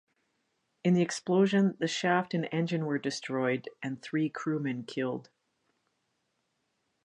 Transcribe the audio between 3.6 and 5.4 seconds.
and three crewmen killed.